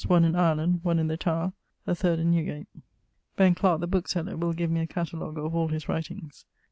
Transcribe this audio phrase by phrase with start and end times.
[0.07, 1.53] ](one in Ireland, one in the Tower,
[1.87, 2.67] 3ʳᵈ in Newgate).
[2.75, 2.81] [L.]
[3.35, 6.47] Ben Clark the bookseller will give me a catalogue of all his writings.